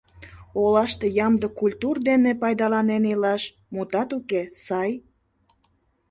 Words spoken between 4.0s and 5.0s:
уке, сай.